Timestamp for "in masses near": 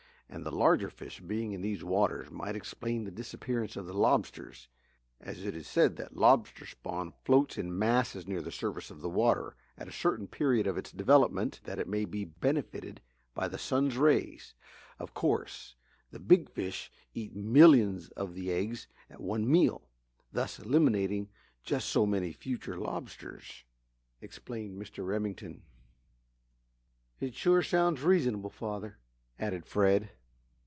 7.57-8.41